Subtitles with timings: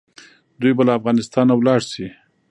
[0.59, 2.07] دوی به له افغانستانه ولاړ سي.